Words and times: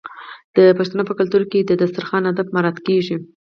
د 0.55 0.57
پښتنو 0.77 1.03
په 1.09 1.13
کلتور 1.19 1.43
کې 1.51 1.59
د 1.63 1.71
دسترخان 1.81 2.23
اداب 2.29 2.47
مراعات 2.55 2.77
کیږي. 2.87 3.15